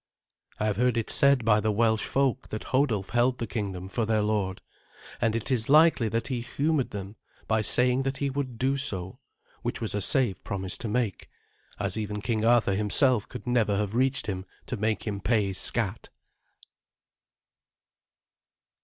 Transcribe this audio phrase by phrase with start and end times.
[0.59, 4.03] I have heard it said by the Welsh folk that Hodulf held the kingdom for
[4.07, 4.59] their lord;
[5.21, 9.19] and it is likely that he humoured them by saying that he would do so,
[9.61, 11.29] which was a safe promise to make,
[11.79, 16.09] as even King Arthur himself could never have reached him to make him pay scatt.